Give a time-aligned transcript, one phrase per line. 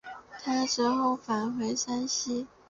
[0.43, 2.47] 他之后返回山西。